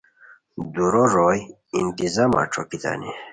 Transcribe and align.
دُورو 0.73 1.03
روئے 1.13 1.39
انتظامہ 1.79 2.41
ݯوکیتانی 2.51 3.11